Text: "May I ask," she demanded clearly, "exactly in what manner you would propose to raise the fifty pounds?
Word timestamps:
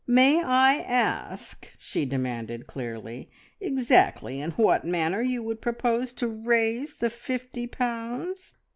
"May 0.07 0.41
I 0.43 0.77
ask," 0.77 1.67
she 1.77 2.05
demanded 2.05 2.65
clearly, 2.65 3.29
"exactly 3.59 4.41
in 4.41 4.49
what 4.53 4.83
manner 4.83 5.21
you 5.21 5.43
would 5.43 5.61
propose 5.61 6.11
to 6.13 6.27
raise 6.27 6.95
the 6.95 7.11
fifty 7.11 7.67
pounds? 7.67 8.55